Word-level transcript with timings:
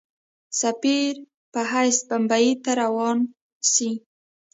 سفیر 0.61 1.13
په 1.51 1.61
حیث 1.71 1.97
بمبیی 2.09 2.53
ته 2.63 2.71
روان 2.81 3.17
سي. 3.71 3.89